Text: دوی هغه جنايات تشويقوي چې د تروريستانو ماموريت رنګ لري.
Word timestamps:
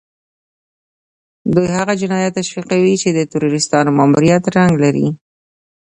دوی 1.53 1.67
هغه 1.77 1.93
جنايات 2.01 2.33
تشويقوي 2.39 2.93
چې 3.01 3.09
د 3.11 3.19
تروريستانو 3.31 3.95
ماموريت 3.97 4.43
رنګ 4.55 4.73
لري. 4.83 5.07